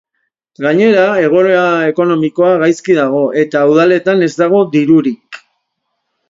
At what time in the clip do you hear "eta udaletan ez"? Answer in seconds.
3.43-4.31